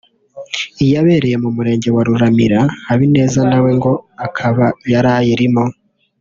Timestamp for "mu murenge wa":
1.43-2.01